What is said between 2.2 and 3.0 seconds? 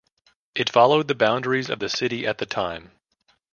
at that time.